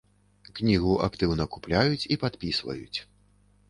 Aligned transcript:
Кнігу 0.59 0.95
актыўна 1.09 1.47
купляюць 1.59 2.03
і 2.13 2.21
падпісваюць. 2.27 2.99